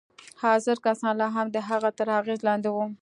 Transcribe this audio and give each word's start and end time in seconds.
حاضر 0.43 0.75
کسان 0.85 1.13
لا 1.21 1.27
هم 1.35 1.47
د 1.51 1.57
هغه 1.69 1.89
تر 1.97 2.07
اغېز 2.19 2.39
لاندې 2.47 2.69
وو 2.71 2.85